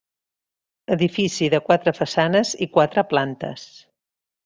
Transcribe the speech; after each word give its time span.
Edifici 0.95 1.51
de 1.55 1.61
quatre 1.69 1.95
façanes 2.01 2.57
i 2.67 2.71
quatre 2.79 3.07
plantes. 3.15 3.71